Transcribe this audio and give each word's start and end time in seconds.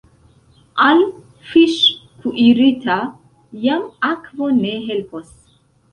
Al 0.85 1.01
fiŝ’ 1.49 1.75
kuirita 2.23 2.95
jam 3.67 3.87
akvo 4.13 4.53
ne 4.57 4.73
helpos. 4.89 5.31